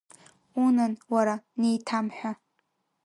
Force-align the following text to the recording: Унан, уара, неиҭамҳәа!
Унан, 0.63 0.93
уара, 1.13 1.35
неиҭамҳәа! 1.59 2.31